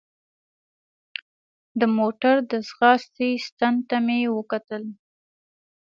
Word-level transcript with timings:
د 1.79 1.81
موټر 1.97 2.35
د 2.51 2.53
ځغاستې 2.67 3.27
ستن 3.47 3.73
ته 3.87 3.97
مې 4.05 4.19
وکتل. 4.37 4.83